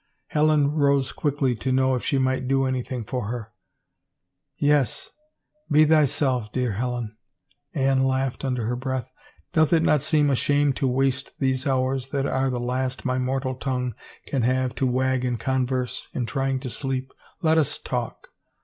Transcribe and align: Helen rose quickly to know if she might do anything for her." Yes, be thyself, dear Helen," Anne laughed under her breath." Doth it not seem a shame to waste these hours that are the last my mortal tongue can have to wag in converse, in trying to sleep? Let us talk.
Helen 0.29 0.71
rose 0.71 1.11
quickly 1.11 1.55
to 1.57 1.71
know 1.71 1.93
if 1.93 2.03
she 2.03 2.17
might 2.17 2.47
do 2.47 2.65
anything 2.65 3.03
for 3.05 3.27
her." 3.27 3.53
Yes, 4.57 5.11
be 5.69 5.85
thyself, 5.85 6.51
dear 6.51 6.71
Helen," 6.71 7.17
Anne 7.75 8.01
laughed 8.01 8.43
under 8.43 8.65
her 8.65 8.75
breath." 8.75 9.11
Doth 9.53 9.71
it 9.73 9.83
not 9.83 10.01
seem 10.01 10.31
a 10.31 10.35
shame 10.35 10.73
to 10.73 10.87
waste 10.87 11.37
these 11.37 11.67
hours 11.67 12.09
that 12.09 12.25
are 12.25 12.49
the 12.49 12.59
last 12.59 13.05
my 13.05 13.19
mortal 13.19 13.53
tongue 13.53 13.93
can 14.25 14.41
have 14.41 14.73
to 14.77 14.87
wag 14.87 15.23
in 15.23 15.37
converse, 15.37 16.07
in 16.15 16.25
trying 16.25 16.59
to 16.61 16.69
sleep? 16.71 17.11
Let 17.43 17.59
us 17.59 17.77
talk. 17.77 18.29